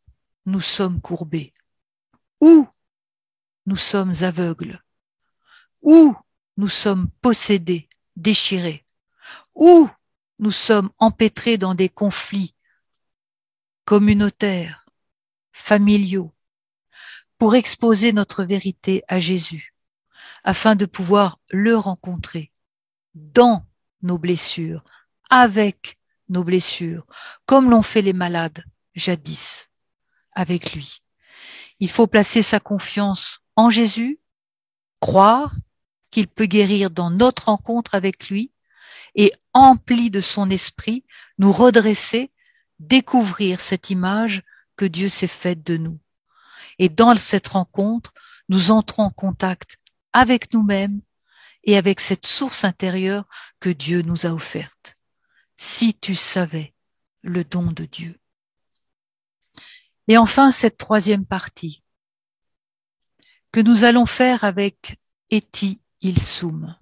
[0.46, 1.54] nous sommes courbés,
[2.39, 2.68] où
[3.65, 4.80] nous sommes aveugles,
[5.82, 6.15] où
[6.58, 8.86] nous sommes possédés, déchirés,
[9.56, 9.89] où
[10.39, 12.56] nous sommes empêtrés dans des conflits
[13.86, 14.85] communautaires,
[15.56, 16.34] familiaux,
[17.38, 19.74] pour exposer notre vérité à Jésus,
[20.44, 22.52] afin de pouvoir le rencontrer
[23.13, 23.65] dans
[24.02, 24.84] nos blessures,
[25.30, 27.06] avec nos blessures,
[27.46, 28.65] comme l'ont fait les malades
[28.96, 29.70] jadis
[30.34, 31.02] avec lui.
[31.80, 34.20] Il faut placer sa confiance en Jésus,
[35.00, 35.56] croire
[36.12, 38.52] qu'il peut guérir dans notre rencontre avec lui
[39.15, 41.06] et, empli de son esprit,
[41.38, 42.34] nous redresser,
[42.80, 44.44] découvrir cette image
[44.76, 46.00] que Dieu s'est faite de nous.
[46.80, 48.14] Et dans cette rencontre,
[48.50, 49.78] nous entrons en contact
[50.14, 51.02] avec nous-mêmes
[51.64, 53.26] et avec cette source intérieure
[53.60, 54.96] que Dieu nous a offerte.
[55.56, 56.74] Si tu savais
[57.22, 58.20] le don de Dieu.
[60.08, 61.84] Et enfin, cette troisième partie
[63.52, 65.00] que nous allons faire avec
[65.32, 66.76] Eti Ilsum.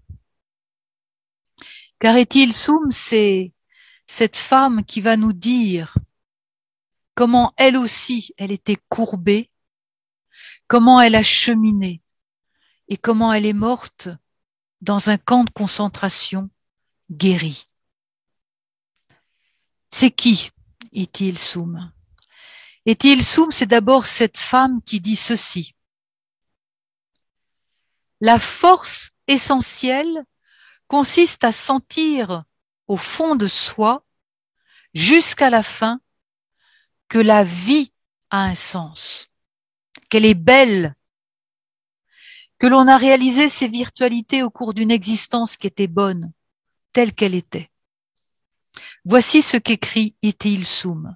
[2.00, 3.54] Car Eti Ilsum, c'est
[4.08, 5.96] cette femme qui va nous dire
[7.16, 9.50] comment elle aussi, elle était courbée,
[10.68, 12.02] comment elle a cheminé
[12.88, 14.10] et comment elle est morte
[14.82, 16.50] dans un camp de concentration
[17.12, 17.70] guérie.
[19.90, 20.52] C'est qui
[20.92, 21.92] Eti Ilsum
[22.86, 25.76] et Tilsoum, c'est d'abord cette femme qui dit ceci.
[28.20, 30.26] La force essentielle
[30.88, 32.44] consiste à sentir
[32.88, 34.06] au fond de soi,
[34.94, 36.02] jusqu'à la fin,
[37.14, 37.94] que la vie
[38.32, 39.30] a un sens,
[40.10, 40.96] qu'elle est belle,
[42.58, 46.34] que l'on a réalisé ses virtualités au cours d'une existence qui était bonne,
[46.92, 47.70] telle qu'elle était.
[49.06, 51.16] Voici ce qu'écrit Itil Soum.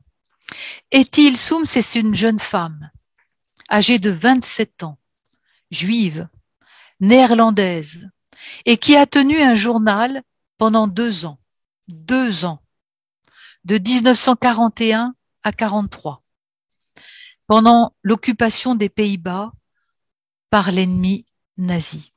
[0.91, 2.91] Ethil Soum, c'est une jeune femme,
[3.67, 4.99] âgée de 27 ans,
[5.71, 6.29] juive,
[6.99, 8.07] néerlandaise,
[8.65, 10.21] et qui a tenu un journal
[10.59, 11.39] pendant deux ans,
[11.87, 12.61] deux ans,
[13.63, 15.15] de 1941
[15.47, 16.21] à 43.
[17.47, 19.53] pendant l'occupation des Pays-Bas
[20.49, 21.25] par l'ennemi
[21.55, 22.11] nazi.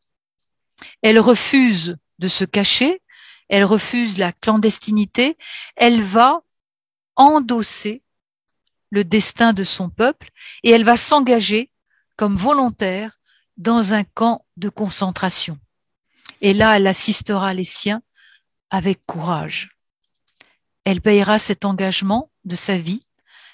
[1.03, 3.01] Elle refuse de se cacher,
[3.49, 5.39] elle refuse la clandestinité,
[5.77, 6.43] elle va
[7.15, 8.03] endosser
[8.91, 10.31] le destin de son peuple
[10.65, 11.71] et elle va s'engager
[12.17, 13.21] comme volontaire
[13.57, 15.57] dans un camp de concentration.
[16.41, 18.03] Et là, elle assistera les siens
[18.71, 19.79] avec courage.
[20.85, 23.07] Elle payera cet engagement de sa vie.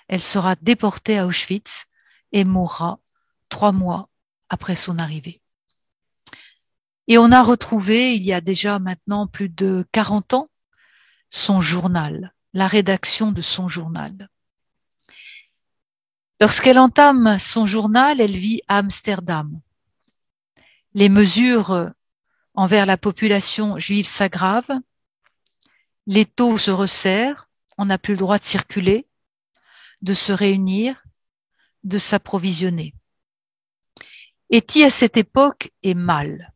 [0.09, 1.87] Elle sera déportée à Auschwitz
[2.33, 3.01] et mourra
[3.49, 4.09] trois mois
[4.49, 5.41] après son arrivée.
[7.09, 10.51] Et on a retrouvé, il y a déjà maintenant plus de 40 ans,
[11.29, 14.29] son journal, la rédaction de son journal.
[16.41, 19.61] Lorsqu'elle entame son journal, elle vit à Amsterdam.
[20.95, 21.91] Les mesures
[22.55, 24.81] envers la population juive s'aggravent,
[26.07, 27.49] les taux se resserrent,
[27.79, 29.06] on n'a plus le droit de circuler,
[30.03, 31.05] de se réunir,
[31.85, 32.95] de s'approvisionner.
[34.51, 36.53] Eti à cette époque est mal.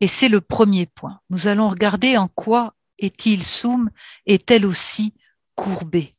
[0.00, 1.20] Et c'est le premier point.
[1.30, 3.90] Nous allons regarder en quoi est-il soum
[4.26, 5.14] est elle aussi
[5.54, 6.16] courbée.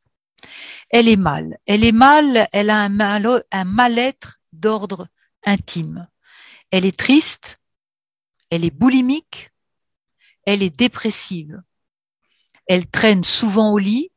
[0.89, 1.57] Elle est mal.
[1.65, 5.07] Elle est mal, elle a un mal-être d'ordre
[5.45, 6.07] intime.
[6.71, 7.59] Elle est triste,
[8.49, 9.51] elle est boulimique,
[10.45, 11.61] elle est dépressive.
[12.67, 14.11] Elle traîne souvent au lit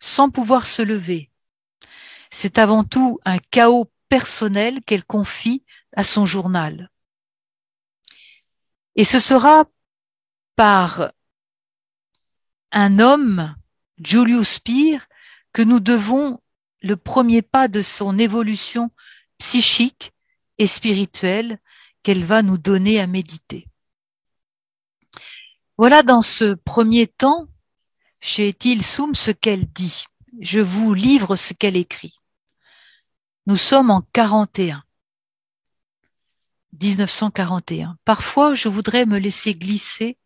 [0.00, 1.29] sans pouvoir se lever.
[2.30, 5.64] C'est avant tout un chaos personnel qu'elle confie
[5.96, 6.90] à son journal.
[8.96, 9.64] Et ce sera
[10.56, 11.12] par
[12.72, 13.54] un homme,
[13.98, 14.98] Julius Speer,
[15.52, 16.40] que nous devons
[16.82, 18.90] le premier pas de son évolution
[19.38, 20.12] psychique
[20.58, 21.58] et spirituelle
[22.02, 23.66] qu'elle va nous donner à méditer.
[25.76, 27.48] Voilà dans ce premier temps
[28.20, 30.04] chez Tilsum ce qu'elle dit.
[30.40, 32.19] Je vous livre ce qu'elle écrit.
[33.46, 34.84] Nous sommes en 41.
[36.80, 37.98] 1941.
[38.04, 40.18] Parfois, je voudrais me laisser glisser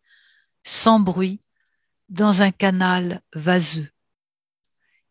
[0.63, 1.41] sans bruit
[2.09, 3.89] dans un canal vaseux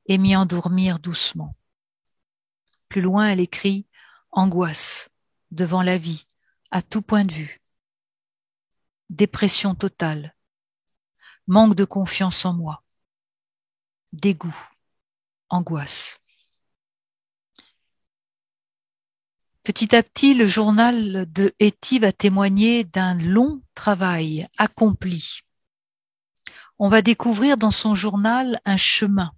[0.07, 1.57] et m'y endormir doucement.
[2.88, 3.86] Plus loin, elle écrit
[4.30, 5.09] angoisse
[5.50, 6.26] devant la vie,
[6.70, 7.62] à tout point de vue.
[9.11, 10.34] Dépression totale,
[11.46, 12.82] manque de confiance en moi,
[14.12, 14.57] dégoût,
[15.48, 16.20] angoisse.
[19.64, 25.40] Petit à petit, le journal de Etty va témoigner d'un long travail accompli.
[26.78, 29.32] On va découvrir dans son journal un chemin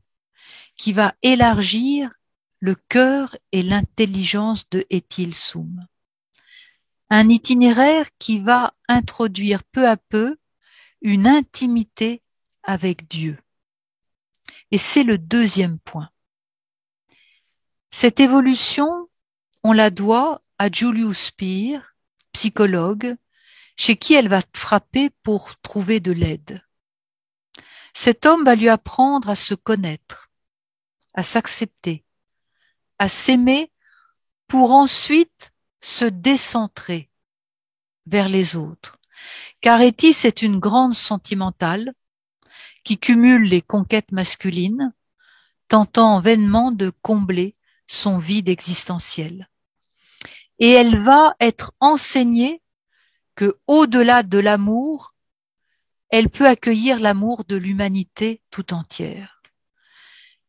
[0.76, 2.10] qui va élargir
[2.58, 5.86] le cœur et l'intelligence de Etil Soum.
[7.08, 10.36] Un itinéraire qui va introduire peu à peu
[11.02, 12.20] une intimité
[12.64, 13.38] avec Dieu.
[14.72, 16.10] Et c'est le deuxième point.
[17.90, 19.08] Cette évolution
[19.68, 21.80] on la doit à Julius Speer,
[22.30, 23.16] psychologue,
[23.76, 26.64] chez qui elle va frapper pour trouver de l'aide.
[27.92, 30.30] Cet homme va lui apprendre à se connaître,
[31.14, 32.04] à s'accepter,
[33.00, 33.72] à s'aimer
[34.46, 37.08] pour ensuite se décentrer
[38.06, 38.98] vers les autres.
[39.62, 41.92] Car Etis est une grande sentimentale
[42.84, 44.94] qui cumule les conquêtes masculines,
[45.66, 47.56] tentant vainement de combler
[47.88, 49.48] son vide existentiel
[50.58, 52.62] et elle va être enseignée
[53.34, 55.14] que au-delà de l'amour,
[56.08, 59.42] elle peut accueillir l'amour de l'humanité tout entière.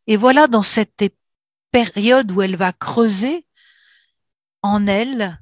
[0.06, 1.04] Et voilà dans cette
[1.72, 3.46] période où elle va creuser
[4.62, 5.40] en elle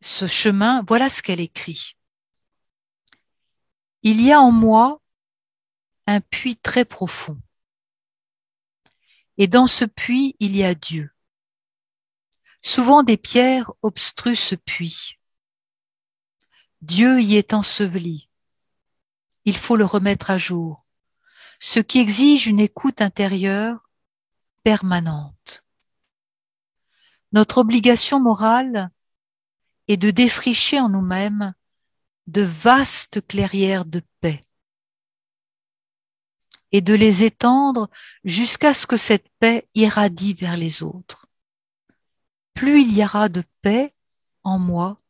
[0.00, 1.96] ce chemin, voilà ce qu'elle écrit.
[4.02, 5.00] Il y a en moi
[6.06, 7.40] un puits très profond.
[9.38, 11.10] Et dans ce puits, il y a Dieu.
[12.62, 15.18] Souvent des pierres obstruent ce puits.
[16.80, 18.28] Dieu y est enseveli.
[19.44, 20.86] Il faut le remettre à jour,
[21.58, 23.90] ce qui exige une écoute intérieure
[24.62, 25.64] permanente.
[27.32, 28.90] Notre obligation morale
[29.88, 31.54] est de défricher en nous-mêmes
[32.28, 34.40] de vastes clairières de paix
[36.70, 37.90] et de les étendre
[38.22, 41.26] jusqu'à ce que cette paix irradie vers les autres
[42.54, 43.94] plus il y aura de paix
[44.44, 45.00] en moi,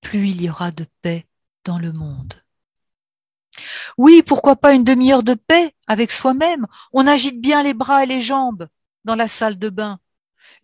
[0.00, 1.26] plus il y aura de paix
[1.64, 2.34] dans le monde.
[3.98, 6.66] Oui, pourquoi pas une demi-heure de paix avec soi-même?
[6.92, 8.68] On agite bien les bras et les jambes
[9.04, 10.00] dans la salle de bain.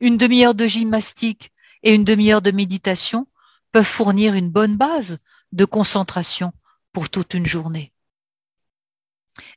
[0.00, 1.52] Une demi-heure de gymnastique
[1.82, 3.26] et une demi-heure de méditation
[3.72, 5.18] peuvent fournir une bonne base
[5.52, 6.52] de concentration
[6.92, 7.92] pour toute une journée.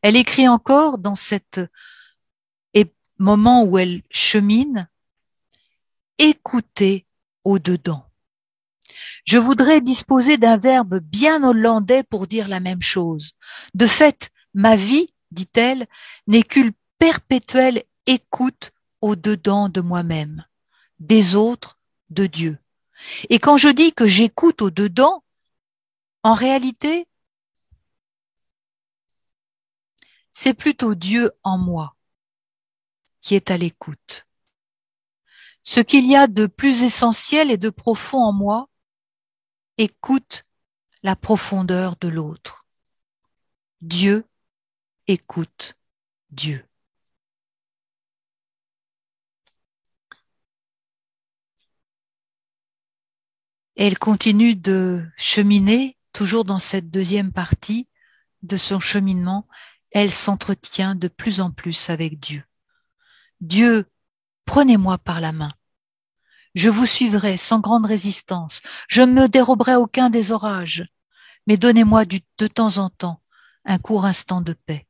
[0.01, 1.61] Elle écrit encore dans cet
[3.19, 4.89] moment où elle chemine
[6.19, 7.07] écouter
[7.43, 8.05] au-dedans.
[9.25, 13.31] Je voudrais disposer d'un verbe bien hollandais pour dire la même chose.
[13.73, 15.87] De fait, ma vie, dit-elle,
[16.27, 20.45] n'est qu'une perpétuelle écoute au-dedans de moi-même,
[20.99, 22.57] des autres, de Dieu.
[23.29, 25.23] Et quand je dis que j'écoute au-dedans,
[26.23, 27.07] en réalité,
[30.31, 31.95] c'est plutôt Dieu en moi
[33.21, 34.25] qui est à l'écoute.
[35.63, 38.69] Ce qu'il y a de plus essentiel et de profond en moi
[39.77, 40.43] écoute
[41.03, 42.65] la profondeur de l'autre.
[43.81, 44.25] Dieu
[45.07, 45.75] écoute
[46.31, 46.69] Dieu.
[53.79, 57.87] elle continue de cheminer, toujours dans cette deuxième partie
[58.43, 59.47] de son cheminement,
[59.91, 62.43] elle s'entretient de plus en plus avec Dieu.
[63.39, 63.85] Dieu,
[64.49, 65.53] prenez-moi par la main.
[66.55, 68.61] Je vous suivrai sans grande résistance.
[68.87, 70.87] Je ne me déroberai aucun des orages.
[71.45, 73.21] Mais donnez-moi de temps en temps
[73.63, 74.87] un court instant de paix.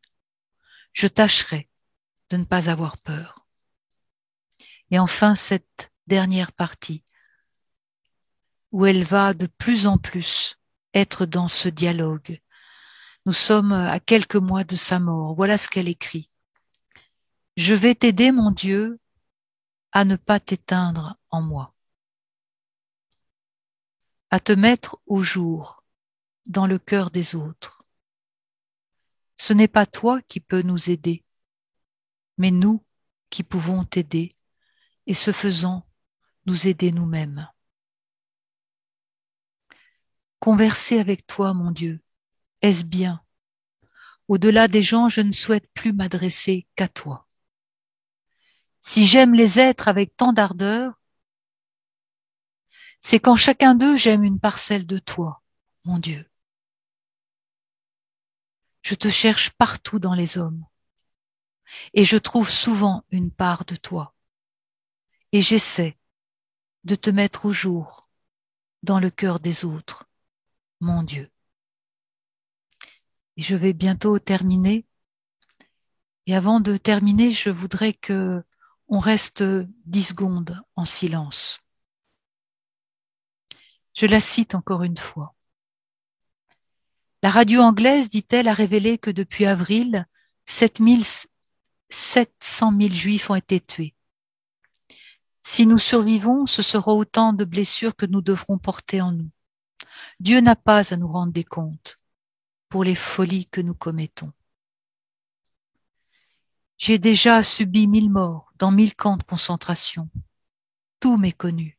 [0.93, 1.67] Je tâcherai
[2.29, 3.45] de ne pas avoir peur.
[4.91, 7.03] Et enfin, cette dernière partie,
[8.71, 10.57] où elle va de plus en plus
[10.93, 12.39] être dans ce dialogue.
[13.25, 15.35] Nous sommes à quelques mois de sa mort.
[15.35, 16.29] Voilà ce qu'elle écrit.
[17.57, 19.01] Je vais t'aider, mon Dieu,
[19.91, 21.73] à ne pas t'éteindre en moi,
[24.29, 25.83] à te mettre au jour
[26.45, 27.83] dans le cœur des autres.
[29.37, 31.23] Ce n'est pas toi qui peux nous aider,
[32.37, 32.83] mais nous
[33.29, 34.35] qui pouvons t'aider
[35.07, 35.87] et ce faisant,
[36.45, 37.49] nous aider nous-mêmes.
[40.39, 42.01] Converser avec toi, mon Dieu,
[42.61, 43.23] est-ce bien?
[44.27, 47.28] Au-delà des gens, je ne souhaite plus m'adresser qu'à toi.
[48.81, 50.99] Si j'aime les êtres avec tant d'ardeur,
[53.01, 55.41] c'est qu'en chacun d'eux j'aime une parcelle de toi,
[55.85, 56.29] mon Dieu.
[58.81, 60.65] Je te cherche partout dans les hommes,
[61.93, 64.15] et je trouve souvent une part de toi,
[65.31, 65.97] et j'essaie
[66.85, 68.09] de te mettre au jour
[68.83, 70.09] dans le cœur des autres,
[70.79, 71.29] mon Dieu.
[73.35, 74.85] Et je vais bientôt terminer.
[76.25, 78.43] Et avant de terminer, je voudrais que
[78.89, 79.43] on reste
[79.85, 81.61] dix secondes en silence.
[83.93, 85.35] Je la cite encore une fois.
[87.21, 90.07] La radio anglaise, dit-elle, a révélé que depuis avril,
[90.45, 93.93] 700 000 juifs ont été tués.
[95.41, 99.29] Si nous survivons, ce sera autant de blessures que nous devrons porter en nous.
[100.19, 101.97] Dieu n'a pas à nous rendre des comptes
[102.69, 104.31] pour les folies que nous commettons.
[106.79, 110.09] J'ai déjà subi mille morts dans mille camps de concentration.
[111.01, 111.77] Tout m'est connu.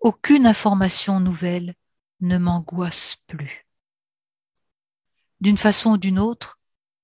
[0.00, 1.76] Aucune information nouvelle
[2.20, 3.64] ne m'angoisse plus.
[5.40, 6.58] D'une façon ou d'une autre,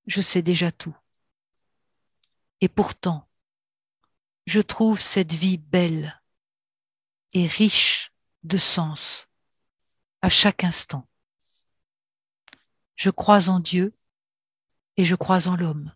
[0.09, 0.97] je sais déjà tout.
[2.61, 3.29] Et pourtant,
[4.47, 6.21] je trouve cette vie belle
[7.33, 8.11] et riche
[8.43, 9.29] de sens
[10.21, 11.09] à chaque instant.
[12.97, 13.97] Je crois en Dieu
[14.97, 15.95] et je crois en l'homme.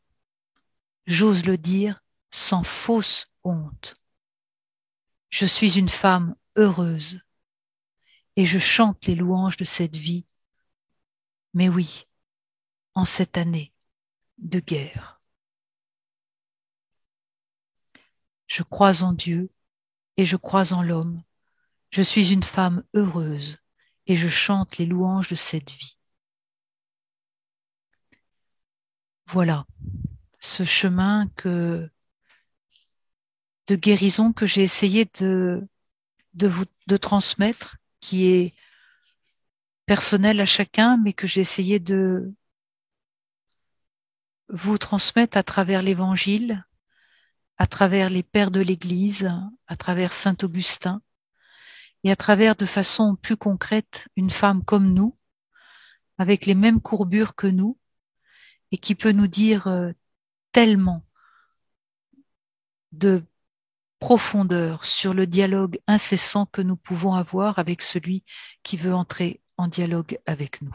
[1.06, 2.02] J'ose le dire
[2.32, 3.94] sans fausse honte.
[5.30, 7.20] Je suis une femme heureuse
[8.34, 10.26] et je chante les louanges de cette vie.
[11.54, 12.06] Mais oui,
[12.94, 13.72] en cette année
[14.38, 15.20] de guerre.
[18.48, 19.50] Je crois en Dieu
[20.16, 21.22] et je crois en l'homme.
[21.90, 23.58] Je suis une femme heureuse
[24.06, 25.98] et je chante les louanges de cette vie.
[29.28, 29.66] Voilà
[30.38, 31.88] ce chemin que
[33.66, 35.66] de guérison que j'ai essayé de,
[36.34, 38.54] de vous de transmettre, qui est
[39.86, 42.32] personnel à chacun, mais que j'ai essayé de
[44.48, 46.64] vous transmettre à travers l'évangile,
[47.58, 49.32] à travers les pères de l'Église,
[49.66, 51.02] à travers Saint Augustin,
[52.04, 55.16] et à travers de façon plus concrète une femme comme nous,
[56.18, 57.78] avec les mêmes courbures que nous,
[58.70, 59.92] et qui peut nous dire euh,
[60.56, 61.04] tellement
[62.92, 63.22] de
[63.98, 68.24] profondeur sur le dialogue incessant que nous pouvons avoir avec celui
[68.62, 70.74] qui veut entrer en dialogue avec nous.